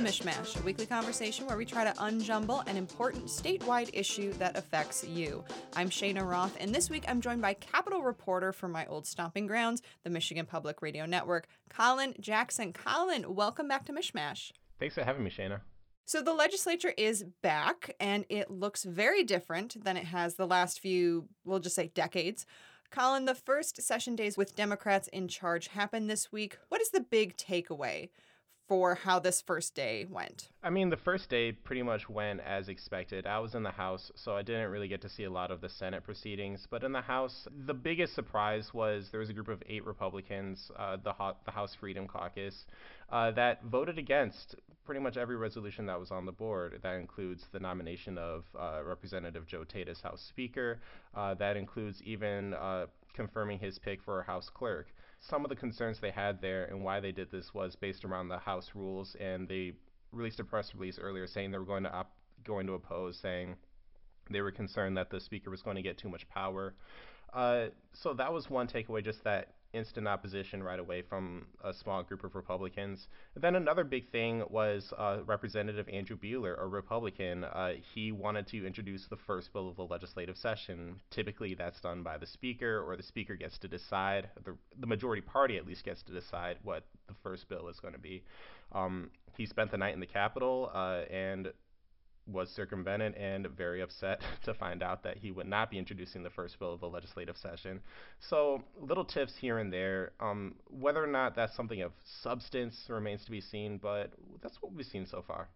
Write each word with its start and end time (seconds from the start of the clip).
Mishmash, 0.00 0.58
a 0.58 0.62
weekly 0.62 0.86
conversation 0.86 1.46
where 1.46 1.58
we 1.58 1.66
try 1.66 1.84
to 1.84 1.92
unjumble 2.00 2.66
an 2.66 2.78
important 2.78 3.26
statewide 3.26 3.90
issue 3.92 4.32
that 4.34 4.56
affects 4.56 5.06
you. 5.06 5.44
I'm 5.76 5.90
Shayna 5.90 6.26
Roth, 6.26 6.56
and 6.58 6.74
this 6.74 6.88
week 6.88 7.04
I'm 7.06 7.20
joined 7.20 7.42
by 7.42 7.52
Capitol 7.52 8.00
reporter 8.00 8.54
from 8.54 8.72
my 8.72 8.86
old 8.86 9.06
stomping 9.06 9.46
grounds, 9.46 9.82
the 10.02 10.08
Michigan 10.08 10.46
Public 10.46 10.80
Radio 10.80 11.04
Network, 11.04 11.48
Colin 11.68 12.14
Jackson. 12.18 12.72
Colin, 12.72 13.34
welcome 13.34 13.68
back 13.68 13.84
to 13.84 13.92
Mishmash. 13.92 14.52
Thanks 14.78 14.94
for 14.94 15.04
having 15.04 15.22
me, 15.22 15.30
Shayna. 15.30 15.60
So 16.06 16.22
the 16.22 16.32
legislature 16.32 16.94
is 16.96 17.26
back, 17.42 17.94
and 18.00 18.24
it 18.30 18.50
looks 18.50 18.84
very 18.84 19.22
different 19.22 19.84
than 19.84 19.98
it 19.98 20.06
has 20.06 20.36
the 20.36 20.46
last 20.46 20.80
few, 20.80 21.28
we'll 21.44 21.58
just 21.58 21.76
say, 21.76 21.88
decades. 21.94 22.46
Colin, 22.90 23.26
the 23.26 23.34
first 23.34 23.82
session 23.82 24.16
days 24.16 24.38
with 24.38 24.56
Democrats 24.56 25.08
in 25.08 25.28
charge 25.28 25.68
happened 25.68 26.08
this 26.08 26.32
week. 26.32 26.56
What 26.70 26.80
is 26.80 26.88
the 26.88 27.02
big 27.02 27.36
takeaway 27.36 28.08
for 28.70 28.94
how 28.94 29.18
this 29.18 29.40
first 29.40 29.74
day 29.74 30.06
went? 30.08 30.48
I 30.62 30.70
mean, 30.70 30.90
the 30.90 30.96
first 30.96 31.28
day 31.28 31.50
pretty 31.50 31.82
much 31.82 32.08
went 32.08 32.38
as 32.38 32.68
expected. 32.68 33.26
I 33.26 33.40
was 33.40 33.56
in 33.56 33.64
the 33.64 33.72
House, 33.72 34.12
so 34.14 34.36
I 34.36 34.42
didn't 34.42 34.70
really 34.70 34.86
get 34.86 35.02
to 35.02 35.08
see 35.08 35.24
a 35.24 35.30
lot 35.30 35.50
of 35.50 35.60
the 35.60 35.68
Senate 35.68 36.04
proceedings. 36.04 36.68
But 36.70 36.84
in 36.84 36.92
the 36.92 37.00
House, 37.00 37.48
the 37.66 37.74
biggest 37.74 38.14
surprise 38.14 38.72
was 38.72 39.08
there 39.10 39.18
was 39.18 39.28
a 39.28 39.32
group 39.32 39.48
of 39.48 39.60
eight 39.68 39.84
Republicans, 39.84 40.70
uh, 40.78 40.98
the, 41.02 41.12
Ho- 41.12 41.34
the 41.44 41.50
House 41.50 41.74
Freedom 41.80 42.06
Caucus, 42.06 42.66
uh, 43.10 43.32
that 43.32 43.64
voted 43.64 43.98
against 43.98 44.54
pretty 44.86 45.00
much 45.00 45.16
every 45.16 45.36
resolution 45.36 45.84
that 45.86 45.98
was 45.98 46.12
on 46.12 46.24
the 46.24 46.30
board. 46.30 46.78
That 46.80 46.94
includes 46.94 47.46
the 47.50 47.58
nomination 47.58 48.18
of 48.18 48.44
uh, 48.56 48.84
Representative 48.84 49.48
Joe 49.48 49.64
Tate 49.64 49.88
as 49.88 50.00
House 50.00 50.24
Speaker. 50.28 50.78
Uh, 51.12 51.34
that 51.34 51.56
includes 51.56 52.00
even 52.04 52.54
uh, 52.54 52.86
confirming 53.14 53.58
his 53.58 53.80
pick 53.80 54.00
for 54.00 54.22
House 54.22 54.48
Clerk 54.48 54.86
some 55.20 55.44
of 55.44 55.50
the 55.50 55.56
concerns 55.56 56.00
they 56.00 56.10
had 56.10 56.40
there 56.40 56.64
and 56.64 56.82
why 56.82 57.00
they 57.00 57.12
did 57.12 57.30
this 57.30 57.52
was 57.54 57.76
based 57.76 58.04
around 58.04 58.28
the 58.28 58.38
House 58.38 58.70
rules, 58.74 59.14
and 59.20 59.48
they 59.48 59.74
released 60.12 60.40
a 60.40 60.44
press 60.44 60.74
release 60.74 60.98
earlier 60.98 61.26
saying 61.26 61.50
they 61.50 61.58
were 61.58 61.64
going 61.64 61.84
to 61.84 61.92
op- 61.92 62.16
going 62.44 62.66
to 62.66 62.72
oppose, 62.72 63.18
saying 63.18 63.56
they 64.30 64.40
were 64.40 64.50
concerned 64.50 64.96
that 64.96 65.10
the 65.10 65.20
speaker 65.20 65.50
was 65.50 65.62
going 65.62 65.76
to 65.76 65.82
get 65.82 65.98
too 65.98 66.08
much 66.08 66.28
power. 66.28 66.74
Uh, 67.32 67.66
so 67.92 68.14
that 68.14 68.32
was 68.32 68.48
one 68.50 68.66
takeaway, 68.66 69.04
just 69.04 69.22
that 69.24 69.54
instant 69.72 70.08
opposition 70.08 70.62
right 70.62 70.78
away 70.78 71.02
from 71.02 71.46
a 71.64 71.72
small 71.72 72.02
group 72.02 72.24
of 72.24 72.34
Republicans. 72.34 73.06
And 73.34 73.44
then 73.44 73.54
another 73.54 73.84
big 73.84 74.10
thing 74.10 74.42
was 74.50 74.92
uh, 74.98 75.18
Representative 75.24 75.88
Andrew 75.88 76.16
Beeler, 76.16 76.60
a 76.60 76.66
Republican. 76.66 77.44
Uh, 77.44 77.72
he 77.94 78.12
wanted 78.12 78.46
to 78.48 78.66
introduce 78.66 79.06
the 79.08 79.16
first 79.26 79.52
bill 79.52 79.68
of 79.68 79.76
the 79.76 79.84
legislative 79.84 80.36
session. 80.36 81.00
Typically, 81.10 81.54
that's 81.54 81.80
done 81.80 82.02
by 82.02 82.18
the 82.18 82.26
Speaker, 82.26 82.82
or 82.86 82.96
the 82.96 83.02
Speaker 83.02 83.36
gets 83.36 83.58
to 83.58 83.68
decide. 83.68 84.28
The, 84.44 84.56
the 84.78 84.86
majority 84.86 85.22
party, 85.22 85.56
at 85.56 85.66
least, 85.66 85.84
gets 85.84 86.02
to 86.04 86.12
decide 86.12 86.56
what 86.62 86.84
the 87.08 87.14
first 87.22 87.48
bill 87.48 87.68
is 87.68 87.78
going 87.80 87.94
to 87.94 88.00
be. 88.00 88.22
Um, 88.72 89.10
he 89.36 89.46
spent 89.46 89.70
the 89.70 89.78
night 89.78 89.94
in 89.94 90.00
the 90.00 90.06
Capitol, 90.06 90.70
uh, 90.74 91.02
and 91.10 91.52
was 92.26 92.50
circumvented 92.50 93.14
and 93.14 93.46
very 93.48 93.80
upset 93.80 94.20
to 94.44 94.54
find 94.54 94.82
out 94.82 95.02
that 95.02 95.18
he 95.18 95.30
would 95.30 95.46
not 95.46 95.70
be 95.70 95.78
introducing 95.78 96.22
the 96.22 96.30
first 96.30 96.58
bill 96.58 96.72
of 96.72 96.80
the 96.80 96.88
legislative 96.88 97.36
session. 97.36 97.80
So, 98.18 98.62
little 98.80 99.04
tips 99.04 99.36
here 99.36 99.58
and 99.58 99.72
there. 99.72 100.12
Um, 100.20 100.54
whether 100.68 101.02
or 101.02 101.08
not 101.08 101.34
that's 101.34 101.54
something 101.54 101.82
of 101.82 101.92
substance 102.04 102.86
remains 102.88 103.24
to 103.24 103.30
be 103.30 103.40
seen, 103.40 103.78
but 103.78 104.12
that's 104.42 104.60
what 104.62 104.72
we've 104.72 104.86
seen 104.86 105.06
so 105.06 105.22
far. 105.26 105.48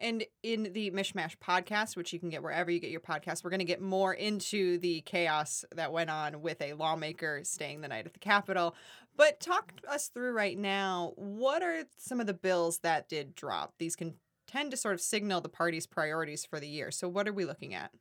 And 0.00 0.24
in 0.42 0.72
the 0.72 0.90
Mishmash 0.92 1.36
podcast, 1.36 1.94
which 1.94 2.12
you 2.12 2.18
can 2.18 2.30
get 2.30 2.42
wherever 2.42 2.70
you 2.70 2.80
get 2.80 2.90
your 2.90 3.00
podcast, 3.00 3.44
we're 3.44 3.50
going 3.50 3.58
to 3.58 3.66
get 3.66 3.82
more 3.82 4.14
into 4.14 4.78
the 4.78 5.02
chaos 5.02 5.62
that 5.74 5.92
went 5.92 6.08
on 6.08 6.40
with 6.40 6.62
a 6.62 6.72
lawmaker 6.72 7.42
staying 7.44 7.82
the 7.82 7.88
night 7.88 8.06
at 8.06 8.14
the 8.14 8.18
Capitol. 8.18 8.74
But 9.16 9.40
talk 9.40 9.74
us 9.86 10.08
through 10.08 10.32
right 10.32 10.56
now 10.56 11.12
what 11.16 11.62
are 11.62 11.84
some 11.98 12.18
of 12.18 12.26
the 12.26 12.32
bills 12.32 12.78
that 12.78 13.10
did 13.10 13.34
drop? 13.34 13.74
These 13.78 13.94
can 13.94 14.14
tend 14.50 14.70
to 14.70 14.76
sort 14.76 14.94
of 14.94 15.00
signal 15.00 15.40
the 15.40 15.48
party's 15.48 15.86
priorities 15.86 16.44
for 16.44 16.60
the 16.60 16.68
year. 16.68 16.90
So, 16.90 17.08
what 17.08 17.28
are 17.28 17.32
we 17.32 17.44
looking 17.44 17.74
at? 17.74 17.92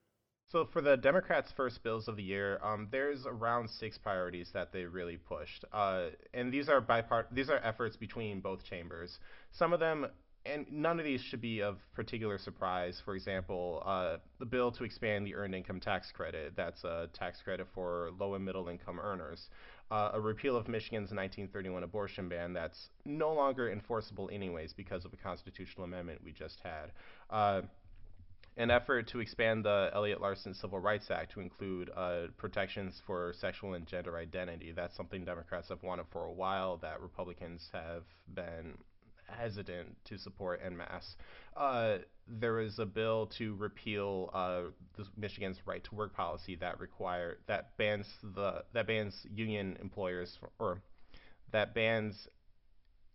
So 0.52 0.66
for 0.66 0.82
the 0.82 0.98
Democrats' 0.98 1.52
first 1.52 1.84
bills 1.84 2.08
of 2.08 2.16
the 2.16 2.24
year, 2.24 2.60
um, 2.64 2.88
there's 2.90 3.28
around 3.28 3.70
six 3.70 4.00
priorities 4.00 4.50
that 4.54 4.72
they 4.72 4.84
really 4.84 5.18
pushed, 5.18 5.64
uh, 5.72 6.08
and 6.34 6.52
these 6.52 6.70
are 6.70 6.82
bipart- 6.82 7.28
these 7.32 7.52
are 7.52 7.60
efforts 7.64 7.96
between 7.96 8.40
both 8.40 8.64
chambers. 8.64 9.20
Some 9.52 9.74
of 9.74 9.80
them, 9.80 10.08
and 10.46 10.66
none 10.72 11.00
of 11.00 11.06
these 11.06 11.22
should 11.22 11.42
be 11.42 11.62
of 11.62 11.78
particular 11.94 12.38
surprise. 12.38 13.02
For 13.04 13.16
example, 13.16 13.84
uh, 13.86 14.18
the 14.40 14.46
bill 14.46 14.72
to 14.74 14.84
expand 14.84 15.28
the 15.28 15.36
earned 15.36 15.54
income 15.54 15.80
tax 15.80 16.12
credit. 16.12 16.54
That's 16.56 16.84
a 16.84 17.10
tax 17.14 17.42
credit 17.42 17.68
for 17.74 18.12
low 18.20 18.36
and 18.36 18.46
middle 18.46 18.68
income 18.70 19.00
earners 19.00 19.50
uh, 19.92 20.12
a 20.14 20.22
repeal 20.22 20.56
of 20.56 20.68
Michigan's 20.68 21.12
1931 21.12 21.84
abortion 21.84 22.30
ban 22.30 22.54
that's 22.54 22.90
no 23.06 23.34
longer 23.34 23.72
enforceable, 23.72 24.30
anyways, 24.32 24.74
because 24.74 25.06
of 25.06 25.14
a 25.14 25.18
constitutional 25.18 25.84
amendment 25.86 26.22
we 26.24 26.32
just 26.32 26.60
had. 26.64 26.92
Uh, 27.30 27.62
an 28.58 28.70
effort 28.70 29.08
to 29.08 29.20
expand 29.20 29.64
the 29.64 29.90
Elliott 29.94 30.20
Larsen 30.20 30.54
Civil 30.54 30.80
Rights 30.80 31.10
Act 31.10 31.32
to 31.32 31.40
include 31.40 31.90
uh, 31.96 32.24
protections 32.38 33.02
for 33.08 33.34
sexual 33.40 33.74
and 33.74 33.88
gender 33.88 34.18
identity. 34.18 34.74
That's 34.76 34.96
something 34.98 35.24
Democrats 35.24 35.70
have 35.70 35.82
wanted 35.82 36.08
for 36.12 36.26
a 36.26 36.32
while 36.32 36.78
that 36.78 37.00
Republicans 37.02 37.70
have 37.72 38.04
been 38.36 38.78
hesitant 39.38 39.96
to 40.06 40.18
support 40.18 40.62
en 40.64 40.76
masse. 40.76 41.16
Uh, 41.56 41.98
a 42.80 42.86
bill 42.86 43.28
to 43.38 43.56
repeal 43.56 44.30
uh, 44.34 44.62
Michigan's 45.18 45.58
right 45.66 45.84
to 45.84 45.96
work 45.96 46.16
policy 46.16 46.56
that 46.56 46.80
require 46.80 47.38
that 47.48 47.76
bans 47.78 48.06
the 48.36 48.64
that 48.74 48.88
bans 48.88 49.26
union 49.34 49.78
employers 49.82 50.38
or 50.60 50.82
that 51.52 51.74
bans 51.74 52.28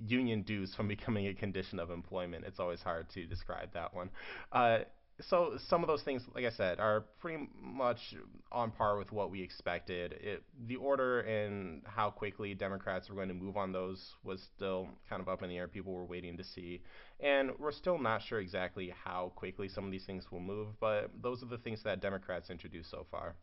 union 0.06 0.42
dues 0.42 0.74
from 0.74 0.88
becoming 0.94 1.28
a 1.28 1.34
condition 1.34 1.78
of 1.78 1.90
employment. 1.90 2.44
It's 2.46 2.60
always 2.60 2.82
hard 2.82 3.08
to 3.10 3.26
describe 3.26 3.72
that 3.74 3.94
one. 3.94 4.10
Uh, 4.52 4.80
so 5.20 5.58
some 5.68 5.82
of 5.82 5.88
those 5.88 6.02
things, 6.02 6.22
like 6.34 6.44
I 6.44 6.50
said, 6.50 6.80
are 6.80 7.04
pretty 7.20 7.48
much 7.60 8.14
on 8.50 8.70
par 8.72 8.98
with 8.98 9.12
what 9.12 9.30
we 9.30 9.42
expected. 9.42 10.12
It, 10.12 10.42
the 10.66 10.76
order 10.76 11.20
and 11.20 11.82
how 11.84 12.10
quickly 12.10 12.54
Democrats 12.54 13.08
were 13.08 13.14
going 13.14 13.28
to 13.28 13.34
move 13.34 13.56
on 13.56 13.72
those 13.72 14.14
was 14.24 14.40
still 14.56 14.88
kind 15.08 15.22
of 15.22 15.28
up 15.28 15.42
in 15.42 15.48
the 15.48 15.56
air. 15.56 15.68
People 15.68 15.92
were 15.92 16.04
waiting 16.04 16.36
to 16.36 16.44
see, 16.44 16.82
and 17.20 17.52
we're 17.58 17.72
still 17.72 17.98
not 17.98 18.22
sure 18.22 18.40
exactly 18.40 18.92
how 19.04 19.32
quickly 19.36 19.68
some 19.68 19.84
of 19.84 19.92
these 19.92 20.04
things 20.04 20.24
will 20.32 20.40
move. 20.40 20.68
But 20.80 21.10
those 21.22 21.42
are 21.42 21.46
the 21.46 21.58
things 21.58 21.82
that 21.84 22.00
Democrats 22.00 22.50
introduced 22.50 22.90
so 22.90 23.06
far. 23.10 23.36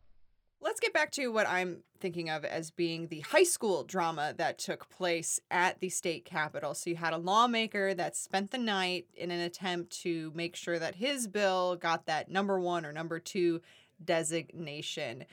Let's 0.64 0.78
get 0.78 0.94
back 0.94 1.10
to 1.12 1.26
what 1.32 1.48
I'm 1.48 1.82
thinking 1.98 2.30
of 2.30 2.44
as 2.44 2.70
being 2.70 3.08
the 3.08 3.18
high 3.18 3.42
school 3.42 3.82
drama 3.82 4.32
that 4.38 4.60
took 4.60 4.88
place 4.88 5.40
at 5.50 5.80
the 5.80 5.88
state 5.88 6.24
capitol. 6.24 6.72
So 6.74 6.90
you 6.90 6.94
had 6.94 7.12
a 7.12 7.18
lawmaker 7.18 7.94
that 7.94 8.14
spent 8.14 8.52
the 8.52 8.58
night 8.58 9.06
in 9.16 9.32
an 9.32 9.40
attempt 9.40 9.90
to 10.02 10.30
make 10.36 10.54
sure 10.54 10.78
that 10.78 10.94
his 10.94 11.26
bill 11.26 11.74
got 11.74 12.06
that 12.06 12.30
number 12.30 12.60
one 12.60 12.86
or 12.86 12.92
number 12.92 13.18
two 13.18 13.60
designation. 14.04 15.24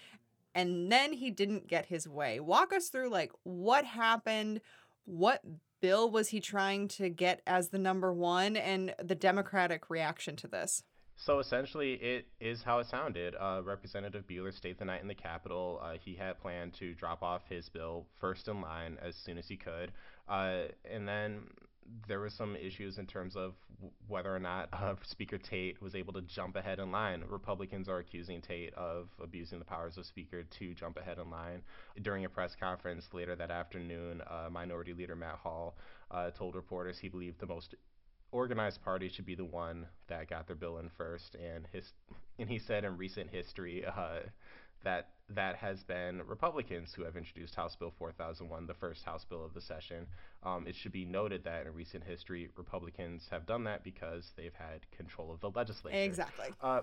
And 0.56 0.92
then 0.92 1.14
he 1.14 1.30
didn't 1.30 1.68
get 1.68 1.86
his 1.86 2.08
way. 2.08 2.40
Walk 2.40 2.74
us 2.74 2.90
through 2.90 3.10
like 3.10 3.32
what 3.44 3.86
happened, 3.86 4.62
what 5.06 5.44
bill 5.80 6.10
was 6.10 6.30
he 6.30 6.40
trying 6.40 6.88
to 6.88 7.08
get 7.08 7.44
as 7.46 7.70
the 7.70 7.78
number 7.78 8.12
one, 8.12 8.58
and 8.58 8.96
the 8.98 9.14
Democratic 9.14 9.92
reaction 9.92 10.36
to 10.38 10.48
this? 10.48 10.84
So 11.26 11.40
essentially, 11.40 11.94
it 11.96 12.28
is 12.40 12.64
how 12.64 12.80
it 12.80 12.88
sounded. 12.88 13.36
Uh, 13.38 13.62
Representative 13.64 14.24
Beeler 14.26 14.56
stayed 14.56 14.80
the 14.80 14.86
night 14.86 15.02
in 15.02 15.08
the 15.10 15.16
Capitol. 15.16 15.82
Uh, 15.84 15.96
he 16.00 16.16
had 16.16 16.40
planned 16.40 16.74
to 16.76 16.94
drop 16.94 17.22
off 17.22 17.42
his 17.50 17.68
bill 17.68 18.06
first 18.22 18.48
in 18.48 18.62
line 18.62 18.98
as 19.06 19.16
soon 19.26 19.38
as 19.38 19.46
he 19.46 19.58
could. 19.58 19.92
Uh, 20.30 20.64
and 20.90 21.06
then 21.06 21.42
there 22.08 22.22
were 22.22 22.30
some 22.30 22.56
issues 22.56 22.98
in 23.00 23.06
terms 23.06 23.36
of 23.36 23.54
whether 24.08 24.34
or 24.34 24.40
not 24.40 24.70
uh, 24.72 24.96
Speaker 25.04 25.38
Tate 25.38 25.82
was 25.82 25.94
able 25.94 26.14
to 26.14 26.22
jump 26.22 26.56
ahead 26.56 26.80
in 26.80 26.90
line. 26.90 27.24
Republicans 27.28 27.90
are 27.90 28.00
accusing 28.00 28.42
Tate 28.42 28.74
of 28.76 29.10
abusing 29.22 29.60
the 29.60 29.66
powers 29.66 29.98
of 29.98 30.06
Speaker 30.06 30.44
to 30.44 30.74
jump 30.74 30.98
ahead 30.98 31.18
in 31.18 31.30
line. 31.30 31.62
During 32.02 32.24
a 32.24 32.30
press 32.30 32.56
conference 32.58 33.06
later 33.12 33.36
that 33.36 33.52
afternoon, 33.52 34.22
uh, 34.22 34.50
Minority 34.50 34.94
Leader 34.94 35.18
Matt 35.18 35.36
Hall 35.36 35.76
uh, 36.12 36.30
told 36.32 36.56
reporters 36.56 36.98
he 36.98 37.10
believed 37.10 37.40
the 37.40 37.48
most 37.48 37.76
organized 38.32 38.82
party 38.84 39.10
should 39.10 39.26
be 39.26 39.36
the 39.36 39.46
one 39.46 39.88
that 40.08 40.30
got 40.30 40.48
their 40.48 40.56
bill 40.56 40.78
in 40.78 40.90
first. 40.98 41.36
And 41.36 41.66
his 41.72 41.94
and 42.38 42.50
he 42.50 42.60
said 42.60 42.84
in 42.86 42.98
recent 42.98 43.30
history 43.30 43.86
uh, 43.86 44.20
that 44.84 45.10
that 45.30 45.56
has 45.56 45.84
been 45.84 46.22
Republicans 46.28 46.94
who 46.96 47.04
have 47.04 47.16
introduced 47.16 47.54
House 47.54 47.76
Bill 47.76 47.94
4001, 47.98 48.66
the 48.66 48.74
first 48.74 49.04
House 49.04 49.26
bill 49.30 49.46
of 49.46 49.54
the 49.54 49.62
session. 49.62 50.08
Um, 50.44 50.66
it 50.68 50.76
should 50.76 50.92
be 50.92 51.06
noted 51.06 51.44
that 51.44 51.68
in 51.68 51.74
recent 51.74 52.04
history, 52.04 52.50
Republicans 52.56 53.28
have 53.30 53.46
done 53.46 53.64
that 53.66 53.84
because 53.84 54.32
they've 54.36 54.54
had 54.54 54.90
control 54.92 55.32
of 55.32 55.40
the 55.42 55.52
legislature. 55.52 55.98
Exactly. 55.98 56.48
Uh, 56.62 56.82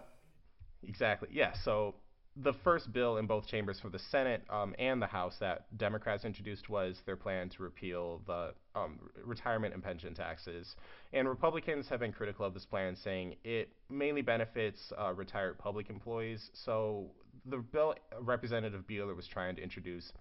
exactly. 0.87 1.29
Yeah. 1.33 1.53
So 1.65 1.95
the 2.43 2.53
first 2.65 2.93
bill 2.93 3.17
in 3.17 3.27
both 3.27 3.47
chambers 3.47 3.81
for 3.81 3.89
the 3.89 3.99
Senate 4.11 4.43
um, 4.51 4.75
and 4.79 5.01
the 5.01 5.07
House 5.07 5.35
that 5.41 5.65
Democrats 5.79 6.25
introduced 6.25 6.69
was 6.69 6.97
their 7.07 7.17
plan 7.17 7.49
to 7.51 7.63
repeal 7.63 8.21
the 8.27 8.53
um, 8.75 8.99
retirement 9.25 9.73
and 9.73 9.83
pension 9.83 10.15
taxes. 10.15 10.75
And 11.15 11.29
Republicans 11.29 11.89
have 11.89 12.01
been 12.01 12.13
critical 12.13 12.45
of 12.45 12.53
this 12.53 12.67
plan, 12.67 12.97
saying 13.03 13.37
it 13.43 13.71
mainly 13.89 14.21
benefits 14.21 14.79
uh, 15.01 15.15
retired 15.15 15.59
public 15.59 15.89
employees. 15.89 16.51
So 16.65 17.07
the 17.47 17.59
bill 17.59 17.95
Representative 18.21 18.85
Beeler 18.89 19.17
was 19.17 19.27
trying 19.27 19.57
to 19.57 19.63
introduce 19.63 20.13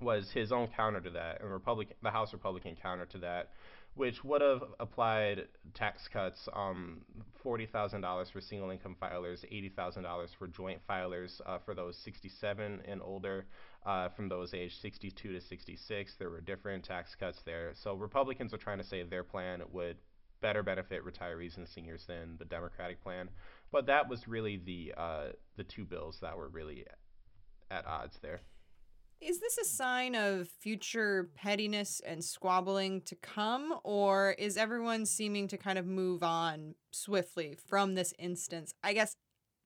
was 0.00 0.30
his 0.32 0.52
own 0.52 0.68
counter 0.76 1.00
to 1.00 1.10
that, 1.10 1.40
and 1.40 1.50
Republican, 1.50 1.96
the 2.02 2.10
House 2.10 2.32
Republican 2.32 2.76
counter 2.80 3.06
to 3.06 3.18
that, 3.18 3.50
which 3.94 4.22
would 4.24 4.40
have 4.40 4.62
applied 4.78 5.48
tax 5.74 6.08
cuts, 6.08 6.48
um, 6.52 7.02
forty 7.42 7.66
thousand 7.66 8.00
dollars 8.00 8.28
for 8.30 8.40
single 8.40 8.70
income 8.70 8.96
filers, 9.00 9.44
eighty 9.50 9.68
thousand 9.68 10.02
dollars 10.04 10.30
for 10.38 10.46
joint 10.46 10.80
filers 10.88 11.40
uh, 11.46 11.58
for 11.64 11.74
those 11.74 11.96
67 12.04 12.82
and 12.86 13.02
older. 13.02 13.46
Uh, 13.86 14.08
from 14.10 14.28
those 14.28 14.52
aged 14.54 14.80
62 14.82 15.32
to 15.32 15.40
66, 15.40 16.14
there 16.18 16.28
were 16.28 16.40
different 16.40 16.84
tax 16.84 17.14
cuts 17.14 17.38
there. 17.46 17.72
So 17.74 17.94
Republicans 17.94 18.52
are 18.52 18.58
trying 18.58 18.78
to 18.78 18.84
say 18.84 19.02
their 19.02 19.24
plan 19.24 19.62
would 19.72 19.96
better 20.40 20.62
benefit 20.62 21.04
retirees 21.04 21.56
and 21.56 21.66
seniors 21.68 22.04
than 22.06 22.36
the 22.38 22.44
Democratic 22.44 23.02
plan. 23.02 23.28
But 23.72 23.86
that 23.86 24.08
was 24.08 24.28
really 24.28 24.56
the 24.56 24.94
uh, 24.96 25.26
the 25.56 25.64
two 25.64 25.84
bills 25.84 26.18
that 26.20 26.36
were 26.36 26.48
really 26.48 26.84
at 27.70 27.86
odds 27.86 28.16
there. 28.22 28.40
Is 29.20 29.40
this 29.40 29.58
a 29.58 29.64
sign 29.64 30.14
of 30.14 30.48
future 30.60 31.30
pettiness 31.34 32.00
and 32.06 32.24
squabbling 32.24 33.00
to 33.02 33.16
come, 33.16 33.74
or 33.82 34.36
is 34.38 34.56
everyone 34.56 35.06
seeming 35.06 35.48
to 35.48 35.56
kind 35.56 35.76
of 35.76 35.86
move 35.86 36.22
on 36.22 36.76
swiftly 36.92 37.56
from 37.66 37.96
this 37.96 38.14
instance? 38.18 38.74
I 38.84 38.92
guess, 38.92 39.16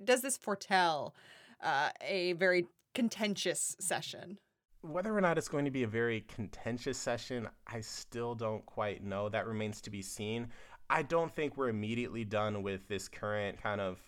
does 0.02 0.22
this 0.22 0.38
foretell 0.38 1.14
uh, 1.62 1.90
a 2.00 2.32
very 2.32 2.66
contentious 2.94 3.76
session? 3.78 4.38
Whether 4.80 5.14
or 5.14 5.20
not 5.20 5.36
it's 5.36 5.48
going 5.48 5.66
to 5.66 5.70
be 5.70 5.82
a 5.82 5.88
very 5.88 6.22
contentious 6.22 6.96
session, 6.96 7.46
I 7.66 7.82
still 7.82 8.34
don't 8.34 8.64
quite 8.64 9.04
know. 9.04 9.28
That 9.28 9.46
remains 9.46 9.82
to 9.82 9.90
be 9.90 10.00
seen. 10.00 10.48
I 10.88 11.02
don't 11.02 11.34
think 11.34 11.58
we're 11.58 11.68
immediately 11.68 12.24
done 12.24 12.62
with 12.62 12.88
this 12.88 13.06
current 13.06 13.62
kind 13.62 13.82
of 13.82 14.00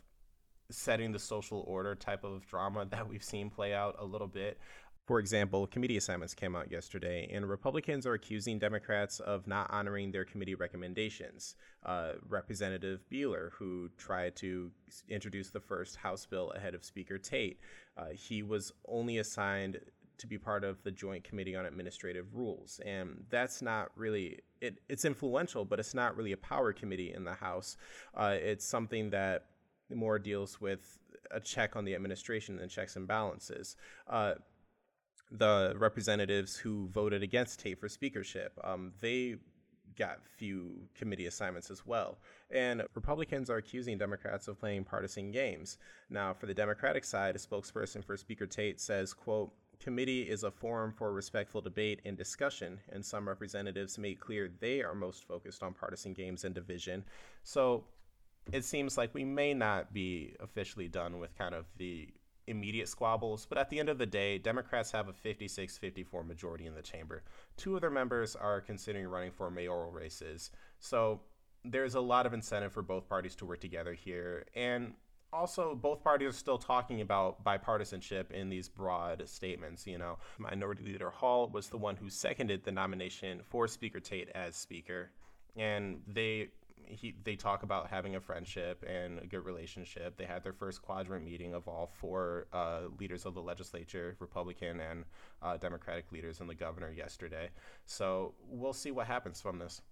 setting 0.71 1.13
the 1.13 1.19
social 1.19 1.65
order 1.67 1.95
type 1.95 2.25
of 2.25 2.47
drama 2.47 2.87
that 2.87 3.07
we've 3.09 3.23
seen 3.23 3.51
play 3.51 3.75
out 3.75 3.97
a 3.99 4.05
little 4.05 4.27
bit. 4.27 4.59
For 5.07 5.19
example, 5.19 5.67
committee 5.67 5.99
assignments 5.99 6.33
came 6.33 6.57
out 6.57 6.73
yesterday, 6.73 7.29
and 7.31 7.47
Republicans 7.47 8.07
are 8.07 8.15
accusing 8.15 8.59
Democrats 8.59 9.21
of 9.21 9.47
not 9.47 9.71
honoring 9.71 10.13
their 10.13 10.25
committee 10.25 10.55
recommendations. 10.55 11.57
Uh, 11.85 12.13
Representative 12.27 13.01
Beeler, 13.13 13.51
who 13.53 13.91
tried 13.99 14.35
to 14.37 14.71
introduce 15.11 15.51
the 15.51 15.61
first 15.61 15.97
House 15.97 16.25
bill 16.25 16.53
ahead 16.53 16.75
of 16.75 16.85
Speaker 16.85 17.19
Tate, 17.19 17.61
uh, 17.99 18.07
he 18.15 18.43
was 18.43 18.73
only 18.89 19.19
assigned 19.19 19.79
to 20.17 20.27
be 20.27 20.39
part 20.39 20.65
of 20.65 20.83
the 20.85 20.91
Joint 20.91 21.23
Committee 21.23 21.55
on 21.55 21.67
Administrative 21.67 22.35
Rules, 22.35 22.81
and 22.87 23.25
that's 23.29 23.61
not 23.61 23.91
really 23.97 24.39
it, 24.63 24.79
it's 24.89 25.05
influential, 25.05 25.67
but 25.67 25.79
it's 25.79 25.93
not 25.93 26.17
really 26.17 26.33
a 26.33 26.37
power 26.39 26.73
committee 26.73 27.13
in 27.13 27.25
the 27.25 27.35
House. 27.35 27.77
Uh, 28.15 28.37
it's 28.41 28.65
something 28.65 29.11
that 29.11 29.47
more 29.93 30.19
deals 30.19 30.63
with 30.63 30.99
a 31.31 31.41
check 31.41 31.77
on 31.77 31.85
the 31.85 31.95
administration 31.95 32.57
than 32.57 32.69
checks 32.69 32.97
and 32.97 33.07
balances. 33.07 33.77
Uh, 34.09 34.35
the 35.39 35.75
representatives 35.77 36.57
who 36.57 36.89
voted 36.89 37.23
against 37.23 37.61
Tate 37.61 37.79
for 37.79 37.89
speakership, 37.89 38.53
um, 38.63 38.93
they 39.01 39.37
got 39.97 40.21
few 40.37 40.89
committee 40.95 41.27
assignments 41.27 41.71
as 41.71 41.87
well. 41.87 42.19
And 42.51 42.83
Republicans 42.95 43.51
are 43.51 43.57
accusing 43.57 43.99
Democrats 43.99 44.49
of 44.49 44.59
playing 44.59 44.85
partisan 44.85 45.31
games. 45.31 45.79
Now, 46.11 46.33
for 46.33 46.47
the 46.47 46.55
Democratic 46.55 47.05
side, 47.05 47.37
a 47.37 47.39
spokesperson 47.39 48.05
for 48.05 48.17
Speaker 48.17 48.47
Tate 48.47 48.81
says, 48.81 49.13
quote, 49.13 49.53
committee 49.81 50.23
is 50.23 50.45
a 50.45 50.51
forum 50.51 50.93
for 50.97 51.13
respectful 51.13 51.61
debate 51.61 52.01
and 52.05 52.17
discussion, 52.17 52.81
and 52.91 53.05
some 53.05 53.29
representatives 53.29 53.99
made 53.99 54.21
clear 54.21 54.51
they 54.61 54.83
are 54.83 54.95
most 54.95 55.25
focused 55.25 55.63
on 55.63 55.75
partisan 55.75 56.13
games 56.13 56.45
and 56.45 56.55
division. 56.55 57.05
So 57.43 57.85
it 58.53 58.65
seems 58.65 58.97
like 58.97 59.15
we 59.15 59.25
may 59.25 59.55
not 59.55 59.93
be 59.93 60.35
officially 60.41 60.89
done 60.89 61.19
with 61.19 61.37
kind 61.37 61.55
of 61.55 61.67
the 61.77 62.09
immediate 62.47 62.89
squabbles, 62.89 63.47
but 63.47 63.59
at 63.59 63.71
the 63.71 63.79
end 63.79 63.89
of 63.89 63.99
the 63.99 64.07
day, 64.07 64.39
Democrats 64.39 64.91
have 64.93 65.09
a 65.09 65.13
56 65.13 65.79
54 65.79 66.25
majority 66.25 66.67
in 66.67 66.75
the 66.75 66.83
chamber. 66.83 67.23
Two 67.57 67.75
of 67.75 67.81
their 67.81 67.91
members 67.91 68.37
are 68.37 68.61
considering 68.61 69.07
running 69.07 69.31
for 69.31 69.51
mayoral 69.51 69.91
races. 69.91 70.51
So 70.79 71.21
there's 71.65 71.95
a 71.95 72.01
lot 72.01 72.27
of 72.27 72.35
incentive 72.35 72.73
for 72.73 72.83
both 72.83 73.09
parties 73.09 73.35
to 73.37 73.47
work 73.47 73.61
together 73.61 73.95
here. 73.95 74.45
And 74.55 74.95
also, 75.33 75.75
both 75.75 76.05
parties 76.05 76.29
are 76.29 76.33
still 76.33 76.59
talking 76.59 77.01
about 77.01 77.43
bipartisanship 77.43 78.31
in 78.31 78.49
these 78.49 78.69
broad 78.69 79.29
statements. 79.29 79.87
You 79.87 79.99
know, 79.99 80.19
Minority 80.39 80.85
Leader 80.85 81.11
Hall 81.11 81.49
was 81.53 81.69
the 81.69 81.77
one 81.77 81.97
who 81.97 82.09
seconded 82.09 82.63
the 82.63 82.71
nomination 82.71 83.41
for 83.43 83.67
Speaker 83.67 83.99
Tate 83.99 84.29
as 84.35 84.55
Speaker. 84.55 85.11
And 85.57 86.03
they 86.07 86.51
he 86.87 87.15
they 87.25 87.37
talk 87.37 87.63
about 87.63 87.89
having 87.89 88.17
a 88.17 88.21
friendship 88.21 88.85
and 88.89 89.19
a 89.19 89.27
good 89.27 89.45
relationship. 89.45 90.17
They 90.17 90.25
had 90.25 90.43
their 90.43 90.53
first 90.53 90.83
quadrant 90.83 91.25
meeting 91.25 91.55
of 91.55 91.69
all 91.69 91.91
four 91.99 92.47
uh, 92.53 92.83
leaders 92.99 93.27
of 93.27 93.35
the 93.35 93.43
legislature, 93.43 94.17
Republican 94.19 94.81
and 94.81 95.05
uh, 95.43 95.57
Democratic 95.57 96.13
leaders, 96.13 96.41
and 96.41 96.49
the 96.49 96.55
governor 96.55 96.93
yesterday. 96.93 97.51
So 97.87 98.35
we'll 98.49 98.73
see 98.73 98.91
what 98.91 99.07
happens 99.07 99.41
from 99.41 99.59
this. 99.59 99.83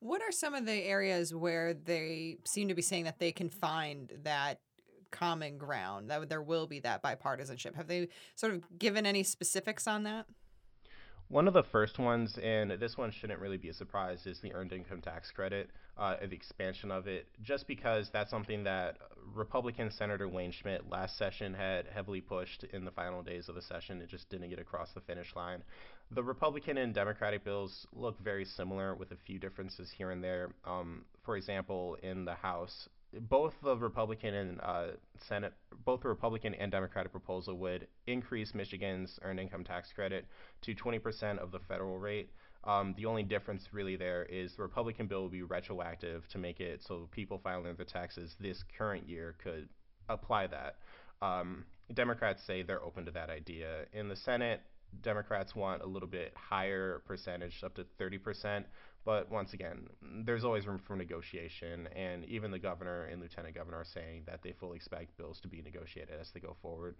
What 0.00 0.22
are 0.22 0.32
some 0.32 0.54
of 0.54 0.66
the 0.66 0.84
areas 0.84 1.34
where 1.34 1.72
they 1.72 2.38
seem 2.44 2.68
to 2.68 2.74
be 2.74 2.82
saying 2.82 3.04
that 3.04 3.18
they 3.18 3.32
can 3.32 3.48
find 3.48 4.12
that 4.24 4.60
common 5.10 5.56
ground, 5.56 6.10
that 6.10 6.28
there 6.28 6.42
will 6.42 6.66
be 6.66 6.80
that 6.80 7.02
bipartisanship? 7.02 7.74
Have 7.74 7.88
they 7.88 8.08
sort 8.34 8.54
of 8.54 8.78
given 8.78 9.06
any 9.06 9.22
specifics 9.22 9.86
on 9.86 10.02
that? 10.04 10.26
One 11.28 11.48
of 11.48 11.54
the 11.54 11.64
first 11.64 11.98
ones, 11.98 12.38
and 12.40 12.70
this 12.70 12.96
one 12.96 13.10
shouldn't 13.10 13.40
really 13.40 13.56
be 13.56 13.68
a 13.68 13.74
surprise, 13.74 14.24
is 14.26 14.38
the 14.40 14.54
earned 14.54 14.72
income 14.72 15.00
tax 15.00 15.32
credit, 15.32 15.70
uh, 15.98 16.14
the 16.20 16.36
expansion 16.36 16.92
of 16.92 17.08
it, 17.08 17.26
just 17.42 17.66
because 17.66 18.08
that's 18.12 18.30
something 18.30 18.62
that 18.62 18.98
Republican 19.34 19.90
Senator 19.90 20.28
Wayne 20.28 20.52
Schmidt 20.52 20.88
last 20.88 21.18
session 21.18 21.52
had 21.52 21.86
heavily 21.92 22.20
pushed 22.20 22.62
in 22.72 22.84
the 22.84 22.92
final 22.92 23.24
days 23.24 23.48
of 23.48 23.56
the 23.56 23.62
session. 23.62 24.00
It 24.00 24.08
just 24.08 24.28
didn't 24.30 24.50
get 24.50 24.60
across 24.60 24.92
the 24.92 25.00
finish 25.00 25.34
line. 25.34 25.64
The 26.12 26.22
Republican 26.22 26.78
and 26.78 26.94
Democratic 26.94 27.42
bills 27.42 27.88
look 27.92 28.20
very 28.20 28.44
similar 28.44 28.94
with 28.94 29.10
a 29.10 29.16
few 29.26 29.40
differences 29.40 29.90
here 29.90 30.12
and 30.12 30.22
there. 30.22 30.50
Um, 30.64 31.04
for 31.24 31.36
example, 31.36 31.96
in 32.04 32.24
the 32.24 32.34
House, 32.34 32.88
both 33.12 33.54
the 33.62 33.76
Republican 33.76 34.34
and 34.34 34.60
uh, 34.62 34.86
Senate, 35.28 35.52
both 35.84 36.02
the 36.02 36.08
Republican 36.08 36.54
and 36.54 36.70
Democratic 36.70 37.12
proposal 37.12 37.56
would 37.58 37.86
increase 38.06 38.54
Michigan's 38.54 39.18
earned 39.22 39.40
income 39.40 39.64
tax 39.64 39.92
credit 39.92 40.26
to 40.62 40.74
20% 40.74 41.38
of 41.38 41.50
the 41.50 41.58
federal 41.60 41.98
rate. 41.98 42.30
Um, 42.64 42.94
the 42.96 43.06
only 43.06 43.22
difference 43.22 43.68
really 43.72 43.96
there 43.96 44.24
is 44.24 44.56
the 44.56 44.62
Republican 44.62 45.06
bill 45.06 45.22
will 45.22 45.28
be 45.28 45.42
retroactive 45.42 46.26
to 46.28 46.38
make 46.38 46.58
it 46.60 46.82
so 46.82 47.08
people 47.12 47.38
filing 47.42 47.74
their 47.76 47.86
taxes 47.86 48.34
this 48.40 48.62
current 48.76 49.08
year 49.08 49.36
could 49.42 49.68
apply 50.08 50.48
that. 50.48 50.76
Um, 51.22 51.64
Democrats 51.94 52.42
say 52.44 52.62
they're 52.62 52.82
open 52.82 53.04
to 53.04 53.12
that 53.12 53.30
idea. 53.30 53.84
In 53.92 54.08
the 54.08 54.16
Senate, 54.16 54.60
Democrats 55.02 55.54
want 55.54 55.82
a 55.82 55.86
little 55.86 56.08
bit 56.08 56.32
higher 56.36 57.02
percentage, 57.06 57.62
up 57.62 57.74
to 57.74 57.86
30%. 58.00 58.64
But 59.06 59.30
once 59.30 59.54
again, 59.54 59.86
there's 60.24 60.44
always 60.44 60.66
room 60.66 60.80
for 60.80 60.96
negotiation, 60.96 61.88
and 61.94 62.24
even 62.24 62.50
the 62.50 62.58
governor 62.58 63.04
and 63.04 63.22
lieutenant 63.22 63.54
governor 63.54 63.78
are 63.78 63.84
saying 63.84 64.24
that 64.26 64.42
they 64.42 64.50
fully 64.50 64.76
expect 64.76 65.16
bills 65.16 65.40
to 65.42 65.48
be 65.48 65.62
negotiated 65.62 66.16
as 66.20 66.32
they 66.32 66.40
go 66.40 66.56
forward. 66.60 66.96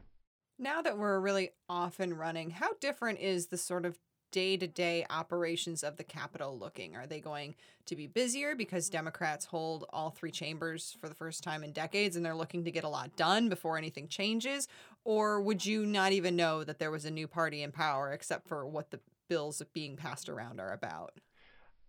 Now 0.56 0.80
that 0.82 0.96
we're 0.96 1.18
really 1.18 1.50
off 1.68 1.98
and 1.98 2.16
running, 2.16 2.50
how 2.50 2.74
different 2.80 3.18
is 3.18 3.48
the 3.48 3.58
sort 3.58 3.84
of 3.84 3.98
day 4.30 4.56
to 4.56 4.68
day 4.68 5.04
operations 5.10 5.82
of 5.82 5.96
the 5.96 6.04
Capitol 6.04 6.56
looking? 6.56 6.94
Are 6.94 7.08
they 7.08 7.20
going 7.20 7.56
to 7.86 7.96
be 7.96 8.06
busier 8.06 8.54
because 8.54 8.88
Democrats 8.88 9.44
hold 9.44 9.84
all 9.90 10.10
three 10.10 10.30
chambers 10.30 10.96
for 11.00 11.08
the 11.08 11.14
first 11.14 11.42
time 11.42 11.64
in 11.64 11.72
decades 11.72 12.14
and 12.14 12.24
they're 12.24 12.36
looking 12.36 12.64
to 12.64 12.70
get 12.70 12.84
a 12.84 12.88
lot 12.88 13.16
done 13.16 13.48
before 13.48 13.76
anything 13.78 14.06
changes? 14.06 14.68
Or 15.04 15.40
would 15.40 15.66
you 15.66 15.84
not 15.84 16.12
even 16.12 16.36
know 16.36 16.62
that 16.62 16.78
there 16.78 16.90
was 16.92 17.04
a 17.04 17.10
new 17.10 17.26
party 17.26 17.62
in 17.64 17.72
power 17.72 18.12
except 18.12 18.46
for 18.46 18.64
what 18.64 18.90
the 18.90 19.00
bills 19.28 19.60
being 19.72 19.96
passed 19.96 20.28
around 20.28 20.60
are 20.60 20.72
about? 20.72 21.18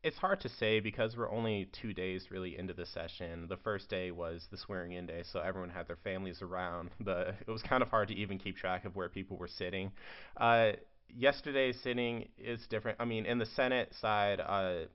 It's 0.03 0.17
hard 0.17 0.39
to 0.41 0.49
say 0.49 0.79
because 0.79 1.17
we're 1.17 1.31
only 1.31 1.69
two 1.81 1.93
days 1.93 2.27
really 2.29 2.57
into 2.57 2.73
the 2.73 2.85
session. 2.85 3.47
The 3.49 3.57
first 3.57 3.89
day 3.89 4.11
was 4.11 4.47
the 4.51 4.57
swearing 4.57 4.93
in 4.93 5.05
day, 5.05 5.23
so 5.31 5.39
everyone 5.39 5.69
had 5.69 5.87
their 5.87 5.97
families 6.03 6.41
around. 6.41 6.91
The 6.99 7.35
it 7.47 7.51
was 7.51 7.61
kind 7.61 7.81
of 7.81 7.89
hard 7.89 8.09
to 8.09 8.15
even 8.15 8.37
keep 8.37 8.57
track 8.57 8.85
of 8.85 8.95
where 8.95 9.09
people 9.09 9.37
were 9.37 9.47
sitting. 9.47 9.91
Uh, 10.35 10.73
yesterday's 11.09 11.79
sitting 11.81 12.27
is 12.37 12.65
different. 12.69 12.97
I 12.99 13.05
mean, 13.05 13.25
in 13.25 13.37
the 13.37 13.45
Senate 13.45 13.93
side, 14.01 14.39
uh, 14.39 14.87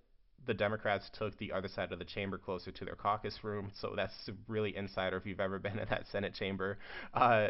the 0.46 0.54
Democrats 0.54 1.08
took 1.16 1.38
the 1.38 1.52
other 1.52 1.68
side 1.68 1.92
of 1.92 1.98
the 1.98 2.04
chamber 2.04 2.36
closer 2.38 2.70
to 2.72 2.84
their 2.84 2.96
caucus 2.96 3.42
room, 3.42 3.70
so 3.80 3.94
that's 3.96 4.28
really 4.48 4.76
insider 4.76 5.16
if 5.16 5.26
you've 5.26 5.40
ever 5.40 5.58
been 5.58 5.78
in 5.78 5.88
that 5.88 6.06
Senate 6.10 6.34
chamber. 6.34 6.78
Uh, 7.14 7.48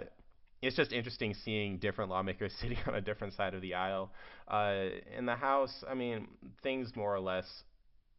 it's 0.63 0.77
just 0.77 0.93
interesting 0.93 1.35
seeing 1.45 1.79
different 1.79 2.11
lawmakers 2.11 2.53
sitting 2.61 2.79
on 2.87 2.95
a 2.95 3.01
different 3.01 3.35
side 3.35 3.55
of 3.55 3.61
the 3.61 3.75
aisle. 3.75 4.11
Uh, 4.49 4.85
in 5.17 5.27
the 5.27 5.35
House, 5.35 5.85
I 5.89 5.95
mean, 5.95 6.29
things 6.63 6.93
more 6.95 7.15
or 7.15 7.21
less 7.21 7.47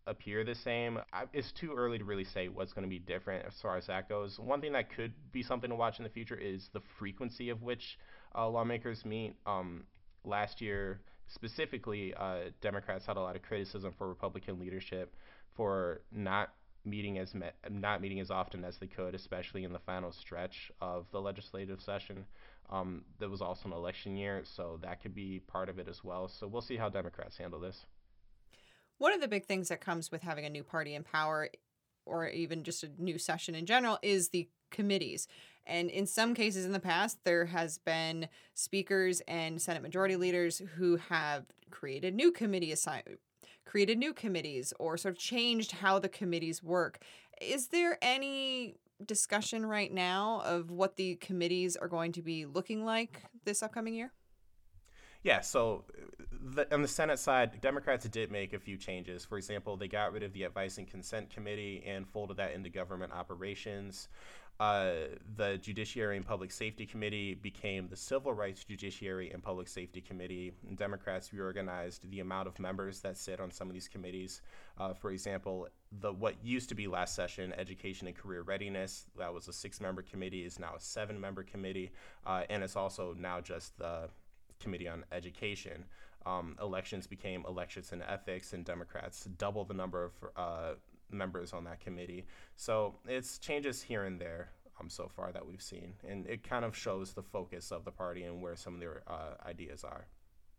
appear 0.06 0.44
the 0.44 0.56
same. 0.56 1.00
I, 1.14 1.24
it's 1.32 1.52
too 1.60 1.74
early 1.76 1.98
to 1.98 2.04
really 2.04 2.26
say 2.26 2.50
what's 2.50 2.74
going 2.74 2.84
to 2.84 2.90
be 2.90 3.00
different 3.00 3.46
as 3.46 3.54
far 3.62 3.78
as 3.78 3.88
that 3.88 4.10
goes. 4.10 4.38
One 4.38 4.60
thing 4.60 4.74
that 4.74 4.94
could 4.94 5.14
be 5.32 5.42
something 5.42 5.70
to 5.70 5.76
watch 5.76 5.98
in 5.98 6.04
the 6.04 6.10
future 6.10 6.36
is 6.36 6.70
the 6.74 6.82
frequency 7.00 7.50
of 7.50 7.62
which 7.62 7.98
uh, 8.36 8.48
lawmakers 8.50 9.06
meet. 9.06 9.36
Um, 9.46 9.86
last 10.26 10.60
year, 10.62 11.00
specifically, 11.34 12.14
uh, 12.16 12.50
Democrats 12.62 13.06
had 13.06 13.16
a 13.16 13.22
lot 13.22 13.38
of 13.38 13.42
criticism 13.44 13.94
for 13.98 14.10
Republican 14.10 14.60
leadership 14.60 15.16
for 15.56 16.02
not 16.12 16.50
meeting 16.86 17.18
as 17.18 17.34
me- 17.34 17.48
not 17.70 18.02
meeting 18.02 18.20
as 18.20 18.32
often 18.32 18.64
as 18.64 18.78
they 18.78 18.88
could, 18.88 19.16
especially 19.16 19.64
in 19.64 19.74
the 19.74 19.80
final 19.80 20.12
stretch 20.12 20.72
of 20.82 21.06
the 21.12 21.22
legislative 21.22 21.82
session. 21.82 22.26
Um, 22.70 23.04
was 23.20 23.42
also 23.42 23.68
an 23.68 23.74
election 23.74 24.16
year, 24.16 24.42
so 24.44 24.80
that 24.82 25.02
could 25.02 25.14
be 25.14 25.42
part 25.48 25.70
of 25.70 25.80
it 25.80 25.88
as 25.88 26.04
well. 26.04 26.28
So 26.28 26.48
we'll 26.48 26.62
see 26.62 26.78
how 26.78 26.90
Democrats 26.90 27.38
handle 27.38 27.60
this. 27.60 27.86
One 28.98 29.14
of 29.14 29.22
the 29.22 29.28
big 29.28 29.46
things 29.46 29.70
that 29.70 29.82
comes 29.82 30.12
with 30.12 30.22
having 30.22 30.46
a 30.46 30.50
new 30.50 30.64
party 30.64 30.96
in 30.96 31.04
power, 31.04 31.50
or 32.06 32.28
even 32.28 32.64
just 32.64 32.84
a 32.84 32.90
new 32.98 33.18
session 33.18 33.54
in 33.54 33.66
general, 33.66 34.00
is 34.02 34.30
the 34.30 34.50
committees. 34.72 35.28
And 35.66 35.90
in 35.90 36.06
some 36.06 36.34
cases 36.34 36.66
in 36.66 36.72
the 36.72 36.80
past, 36.80 37.20
there 37.24 37.46
has 37.46 37.78
been 37.78 38.28
speakers 38.54 39.22
and 39.28 39.62
Senate 39.62 39.82
majority 39.82 40.16
leaders 40.16 40.62
who 40.78 40.98
have 40.98 41.46
created 41.70 42.16
new 42.16 42.32
committee 42.32 42.72
assign 42.72 43.04
created 43.66 43.98
new 43.98 44.14
committees 44.14 44.74
or 44.80 44.98
sort 44.98 45.14
of 45.14 45.20
changed 45.20 45.72
how 45.72 46.00
the 46.00 46.10
committees 46.10 46.62
work. 46.64 47.00
Is 47.42 47.68
there 47.68 47.98
any 48.02 48.76
discussion 49.06 49.66
right 49.66 49.92
now 49.92 50.42
of 50.46 50.72
what 50.72 50.96
the 50.96 51.16
committees 51.16 51.76
are 51.76 51.88
going 51.88 52.12
to 52.14 52.22
be 52.22 52.46
looking 52.46 52.86
like 52.86 53.22
this 53.46 53.64
upcoming 53.64 53.94
year? 53.94 54.12
Yeah, 55.24 55.40
so 55.40 55.86
the, 56.30 56.72
on 56.74 56.82
the 56.82 56.88
Senate 56.88 57.18
side, 57.18 57.62
Democrats 57.62 58.06
did 58.10 58.30
make 58.30 58.52
a 58.52 58.60
few 58.60 58.76
changes. 58.76 59.24
For 59.24 59.38
example, 59.38 59.78
they 59.78 59.88
got 59.88 60.12
rid 60.12 60.22
of 60.22 60.34
the 60.34 60.44
Advice 60.44 60.78
and 60.78 60.88
Consent 60.88 61.30
Committee 61.30 61.82
and 61.88 62.06
folded 62.08 62.38
that 62.38 62.54
into 62.54 62.70
government 62.70 63.14
operations. 63.14 64.10
Uh, 64.60 64.92
the 65.36 65.58
Judiciary 65.58 66.16
and 66.16 66.26
Public 66.26 66.52
Safety 66.52 66.86
Committee 66.86 67.34
became 67.34 67.88
the 67.88 67.96
Civil 67.96 68.34
Rights 68.34 68.64
Judiciary 68.64 69.32
and 69.32 69.44
Public 69.44 69.68
Safety 69.68 70.00
Committee. 70.00 70.54
And 70.68 70.78
Democrats 70.78 71.34
reorganized 71.34 72.10
the 72.10 72.20
amount 72.20 72.48
of 72.48 72.60
members 72.60 73.02
that 73.02 73.18
sit 73.18 73.40
on 73.40 73.52
some 73.52 73.68
of 73.68 73.74
these 73.74 73.88
committees. 73.88 74.42
Uh, 74.78 74.94
for 74.94 75.12
example, 75.12 75.68
the 76.00 76.14
what 76.14 76.36
used 76.44 76.70
to 76.70 76.76
be 76.76 76.88
last 76.88 77.16
session, 77.16 77.54
Education 77.58 78.08
and 78.08 78.16
Career 78.16 78.44
Readiness, 78.44 79.06
that 79.18 79.34
was 79.34 79.48
a 79.48 79.54
six-member 79.54 80.04
committee, 80.04 80.46
is 80.46 80.60
now 80.60 80.74
a 80.78 80.80
seven-member 80.80 81.44
committee, 81.44 81.92
uh, 82.26 82.44
and 82.50 82.64
it's 82.64 82.76
also 82.76 83.16
now 83.20 83.42
just 83.42 83.78
the 83.78 84.10
Committee 84.60 84.88
on 84.88 85.04
Education. 85.12 85.84
Um, 86.26 86.56
elections 86.62 87.06
became 87.06 87.44
Elections 87.48 87.92
and 87.92 88.02
Ethics, 88.02 88.54
and 88.54 88.64
Democrats 88.64 89.26
double 89.38 89.66
the 89.66 89.74
number 89.74 90.06
of 90.06 90.12
uh, 90.38 90.74
members 91.14 91.54
on 91.54 91.64
that 91.66 91.80
committee. 91.80 92.26
So 92.56 92.96
it's 93.08 93.38
changes 93.38 93.82
here 93.82 94.04
and 94.04 94.20
there 94.20 94.50
um, 94.80 94.90
so 94.90 95.10
far 95.16 95.32
that 95.32 95.46
we've 95.46 95.62
seen, 95.62 95.94
and 96.08 96.26
it 96.28 96.44
kind 96.44 96.66
of 96.66 96.76
shows 96.76 97.14
the 97.14 97.24
focus 97.24 97.72
of 97.72 97.86
the 97.86 97.92
party 97.92 98.24
and 98.24 98.42
where 98.42 98.56
some 98.56 98.74
of 98.74 98.80
their 98.80 99.04
uh, 99.08 99.48
ideas 99.48 99.84
are. 99.84 100.08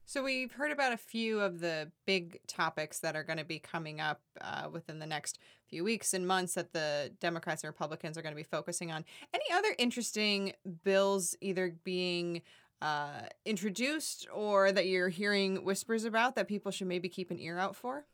So 0.07 0.23
we've 0.23 0.53
heard 0.53 0.71
about 0.71 0.93
a 0.93 0.99
few 0.99 1.41
of 1.41 1.61
the 1.61 1.91
big 2.05 2.39
topics 2.47 2.99
that 2.99 3.17
are 3.17 3.25
going 3.25 3.39
to 3.39 3.45
be 3.45 3.59
coming 3.59 4.03
up 4.03 4.21
uh, 4.39 4.69
within 4.71 4.99
the 4.99 5.07
next 5.07 5.39
few 5.67 5.83
weeks 5.83 6.13
and 6.13 6.27
months 6.27 6.55
that 6.55 6.75
the 6.75 7.11
Democrats 7.21 7.65
and 7.65 7.69
Republicans 7.69 8.19
are 8.19 8.23
going 8.23 8.35
to 8.35 8.37
be 8.37 8.43
focusing 8.43 8.93
on. 8.93 9.05
Any 9.33 9.45
other 9.53 9.75
interesting 9.79 10.53
bills 10.85 11.35
either 11.41 11.75
being 11.85 12.43
uh, 12.83 13.23
introduced 13.47 14.29
or 14.33 14.73
that 14.73 14.87
you're 14.87 15.09
hearing 15.09 15.65
whispers 15.65 16.05
about 16.05 16.35
that 16.37 16.49
people 16.49 16.71
should 16.71 16.87
maybe 16.87 17.09
keep 17.09 17.31
an 17.31 17.41
ear 17.41 17.59
out 17.59 17.75
for? 17.75 18.05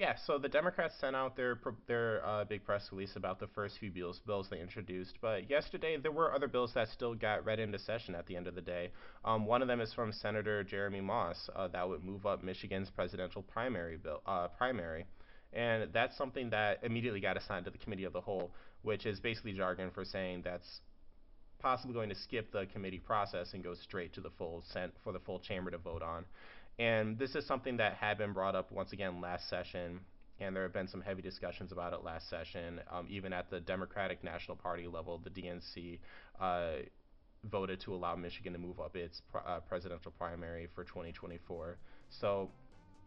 Yeah, 0.00 0.14
so 0.26 0.38
the 0.38 0.48
Democrats 0.48 0.94
sent 0.98 1.14
out 1.14 1.36
their 1.36 1.60
their 1.86 2.26
uh, 2.26 2.44
big 2.44 2.64
press 2.64 2.88
release 2.90 3.16
about 3.16 3.38
the 3.38 3.48
first 3.48 3.76
few 3.78 3.90
bills 3.90 4.18
bills 4.26 4.46
they 4.50 4.58
introduced, 4.58 5.18
but 5.20 5.50
yesterday 5.50 5.98
there 5.98 6.10
were 6.10 6.32
other 6.32 6.48
bills 6.48 6.72
that 6.72 6.88
still 6.88 7.14
got 7.14 7.44
read 7.44 7.60
into 7.60 7.78
session 7.78 8.14
at 8.14 8.24
the 8.24 8.34
end 8.34 8.46
of 8.46 8.54
the 8.54 8.62
day. 8.62 8.92
Um, 9.26 9.44
one 9.44 9.60
of 9.60 9.68
them 9.68 9.82
is 9.82 9.92
from 9.92 10.10
Senator 10.10 10.64
Jeremy 10.64 11.02
Moss 11.02 11.50
uh, 11.54 11.68
that 11.68 11.86
would 11.86 12.02
move 12.02 12.24
up 12.24 12.42
Michigan's 12.42 12.88
presidential 12.88 13.42
primary 13.42 13.98
bill 13.98 14.22
uh, 14.24 14.48
primary, 14.48 15.04
and 15.52 15.92
that's 15.92 16.16
something 16.16 16.48
that 16.48 16.78
immediately 16.82 17.20
got 17.20 17.36
assigned 17.36 17.66
to 17.66 17.70
the 17.70 17.76
committee 17.76 18.04
of 18.04 18.14
the 18.14 18.22
whole, 18.22 18.52
which 18.80 19.04
is 19.04 19.20
basically 19.20 19.52
jargon 19.52 19.90
for 19.90 20.06
saying 20.06 20.40
that's 20.42 20.80
possibly 21.60 21.92
going 21.92 22.08
to 22.08 22.14
skip 22.14 22.50
the 22.52 22.64
committee 22.72 22.98
process 22.98 23.52
and 23.52 23.62
go 23.62 23.74
straight 23.74 24.14
to 24.14 24.22
the 24.22 24.30
full 24.38 24.64
sent 24.72 24.94
for 25.04 25.12
the 25.12 25.20
full 25.20 25.38
chamber 25.38 25.70
to 25.70 25.76
vote 25.76 26.02
on. 26.02 26.24
And 26.78 27.18
this 27.18 27.34
is 27.34 27.44
something 27.46 27.76
that 27.76 27.94
had 27.94 28.16
been 28.18 28.32
brought 28.32 28.54
up 28.54 28.72
once 28.72 28.92
again 28.92 29.20
last 29.20 29.48
session, 29.48 30.00
and 30.38 30.56
there 30.56 30.62
have 30.62 30.72
been 30.72 30.88
some 30.88 31.02
heavy 31.02 31.22
discussions 31.22 31.72
about 31.72 31.92
it 31.92 32.02
last 32.02 32.30
session. 32.30 32.80
Um, 32.90 33.06
even 33.10 33.32
at 33.32 33.50
the 33.50 33.60
Democratic 33.60 34.24
National 34.24 34.56
Party 34.56 34.86
level, 34.86 35.20
the 35.22 35.30
DNC 35.30 35.98
uh, 36.40 36.70
voted 37.44 37.80
to 37.80 37.94
allow 37.94 38.16
Michigan 38.16 38.52
to 38.52 38.58
move 38.58 38.80
up 38.80 38.96
its 38.96 39.20
pr- 39.30 39.38
uh, 39.46 39.60
presidential 39.60 40.12
primary 40.12 40.68
for 40.74 40.84
2024. 40.84 41.76
So 42.08 42.50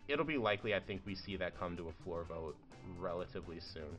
it'll 0.08 0.26
be 0.26 0.38
likely, 0.38 0.76
I 0.76 0.80
think, 0.80 1.02
we 1.06 1.16
see 1.16 1.36
that 1.38 1.58
come 1.58 1.76
to 1.78 1.90
a 1.90 2.04
floor 2.04 2.26
vote 2.28 2.56
relatively 3.00 3.60
soon. 3.60 3.98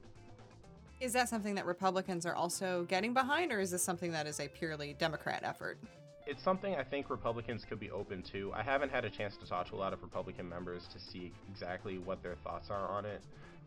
Is 1.00 1.12
that 1.12 1.28
something 1.28 1.56
that 1.56 1.66
Republicans 1.66 2.25
are 2.25 2.35
also 2.35 2.85
getting 2.85 3.12
behind, 3.12 3.52
or 3.52 3.61
is 3.61 3.71
this 3.71 3.83
something 3.83 4.12
that 4.12 4.26
is 4.26 4.40
a 4.40 4.49
purely 4.49 4.94
Democrat 4.94 5.42
effort? 5.44 5.78
It's 6.26 6.42
something 6.42 6.74
I 6.74 6.82
think 6.82 7.10
Republicans 7.10 7.64
could 7.64 7.80
be 7.80 7.90
open 7.90 8.22
to. 8.32 8.52
I 8.54 8.62
haven't 8.62 8.90
had 8.90 9.04
a 9.04 9.10
chance 9.10 9.36
to 9.38 9.46
talk 9.46 9.68
to 9.70 9.74
a 9.74 9.76
lot 9.76 9.92
of 9.92 10.02
Republican 10.02 10.48
members 10.48 10.86
to 10.88 10.98
see 10.98 11.32
exactly 11.50 11.98
what 11.98 12.22
their 12.22 12.36
thoughts 12.36 12.70
are 12.70 12.88
on 12.88 13.04
it, 13.04 13.22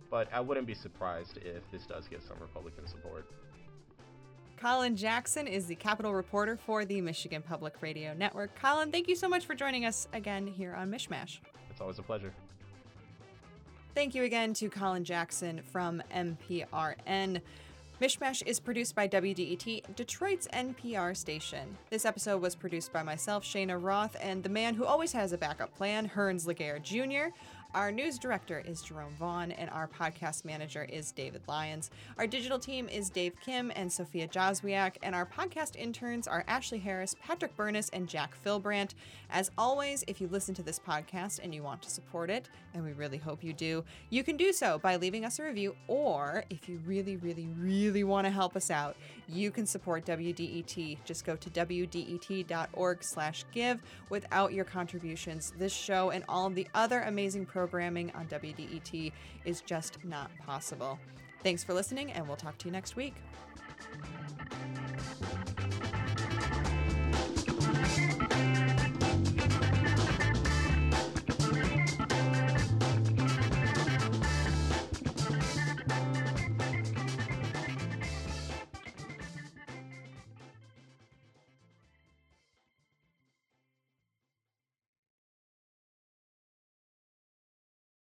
but 0.09 0.27
I 0.33 0.39
wouldn't 0.39 0.67
be 0.67 0.73
surprised 0.73 1.37
if 1.37 1.69
this 1.71 1.85
does 1.85 2.07
get 2.07 2.23
some 2.23 2.37
Republican 2.39 2.87
support. 2.87 3.29
Colin 4.57 4.95
Jackson 4.95 5.45
is 5.45 5.67
the 5.67 5.75
Capitol 5.75 6.15
reporter 6.15 6.57
for 6.57 6.83
the 6.83 6.99
Michigan 6.99 7.43
Public 7.43 7.75
Radio 7.81 8.15
Network. 8.15 8.59
Colin, 8.59 8.91
thank 8.91 9.07
you 9.07 9.15
so 9.15 9.29
much 9.29 9.45
for 9.45 9.53
joining 9.53 9.85
us 9.85 10.07
again 10.13 10.47
here 10.47 10.73
on 10.73 10.89
Mishmash. 10.89 11.37
It's 11.69 11.79
always 11.79 11.99
a 11.99 12.03
pleasure. 12.03 12.33
Thank 13.93 14.15
you 14.15 14.23
again 14.23 14.53
to 14.55 14.69
Colin 14.69 15.03
Jackson 15.03 15.61
from 15.71 16.01
MPRN. 16.11 17.41
Mishmash 17.99 18.43
is 18.45 18.59
produced 18.59 18.93
by 18.93 19.07
WDET, 19.07 19.95
Detroit's 19.95 20.47
NPR 20.53 21.17
station. 21.17 21.77
This 21.89 22.05
episode 22.05 22.43
was 22.43 22.55
produced 22.55 22.93
by 22.93 23.01
myself, 23.01 23.43
Shayna 23.43 23.81
Roth, 23.81 24.15
and 24.21 24.43
the 24.43 24.49
man 24.49 24.75
who 24.75 24.85
always 24.85 25.13
has 25.13 25.33
a 25.33 25.37
backup 25.37 25.75
plan, 25.75 26.07
Hearns 26.07 26.45
Laguerre 26.45 26.77
Jr. 26.77 27.33
Our 27.73 27.91
news 27.91 28.17
director 28.17 28.63
is 28.65 28.81
Jerome 28.81 29.13
Vaughn, 29.19 29.51
and 29.51 29.69
our 29.69 29.89
podcast 29.89 30.45
manager 30.45 30.85
is 30.85 31.11
David 31.11 31.41
Lyons. 31.47 31.91
Our 32.17 32.25
digital 32.25 32.57
team 32.57 32.87
is 32.87 33.09
Dave 33.09 33.33
Kim 33.41 33.73
and 33.75 33.91
Sophia 33.91 34.25
Jozwiak, 34.27 34.95
and 35.03 35.13
our 35.13 35.25
podcast 35.25 35.75
interns 35.75 36.29
are 36.29 36.45
Ashley 36.47 36.79
Harris, 36.79 37.15
Patrick 37.21 37.55
Burness, 37.57 37.89
and 37.91 38.07
Jack 38.07 38.35
Philbrandt. 38.43 38.91
As 39.29 39.51
always, 39.57 40.05
if 40.07 40.21
you 40.21 40.29
listen 40.29 40.55
to 40.55 40.63
this 40.63 40.79
podcast 40.79 41.39
and 41.43 41.53
you 41.53 41.61
want 41.61 41.81
to 41.81 41.89
support 41.89 42.29
it, 42.29 42.49
and 42.73 42.85
we 42.85 42.93
really 42.93 43.17
hope 43.17 43.43
you 43.43 43.51
do, 43.51 43.83
you 44.09 44.23
can 44.23 44.37
do 44.37 44.53
so 44.53 44.79
by 44.79 44.95
leaving 44.95 45.25
us 45.25 45.37
a 45.37 45.43
review, 45.43 45.75
or 45.87 46.45
if 46.49 46.69
you 46.69 46.79
really, 46.85 47.17
really, 47.17 47.47
really 47.59 48.05
want 48.05 48.25
to 48.25 48.31
help 48.31 48.55
us 48.55 48.71
out, 48.71 48.95
you 49.27 49.51
can 49.51 49.65
support 49.65 50.05
WDET. 50.05 50.97
Just 51.05 51.25
go 51.25 51.35
to 51.35 51.49
wdet.org 51.49 53.03
slash 53.03 53.45
give. 53.51 53.81
Without 54.09 54.53
your 54.53 54.65
contributions, 54.65 55.53
this 55.57 55.73
show 55.73 56.11
and 56.11 56.23
all 56.29 56.49
the 56.49 56.67
other 56.73 57.01
amazing 57.01 57.45
programming 57.45 58.11
on 58.15 58.25
WDET 58.27 59.11
is 59.45 59.61
just 59.61 60.03
not 60.03 60.31
possible. 60.45 60.99
Thanks 61.43 61.63
for 61.63 61.73
listening, 61.73 62.11
and 62.11 62.27
we'll 62.27 62.37
talk 62.37 62.57
to 62.59 62.65
you 62.65 62.71
next 62.71 62.95
week. 62.95 63.15